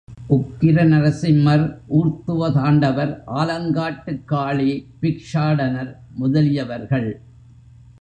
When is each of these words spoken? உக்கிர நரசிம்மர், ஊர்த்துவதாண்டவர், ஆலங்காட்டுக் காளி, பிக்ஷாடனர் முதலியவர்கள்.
உக்கிர 0.29 0.83
நரசிம்மர், 0.85 1.77
ஊர்த்துவதாண்டவர், 1.89 3.21
ஆலங்காட்டுக் 3.27 4.25
காளி, 4.25 4.87
பிக்ஷாடனர் 5.01 5.95
முதலியவர்கள். 6.19 7.21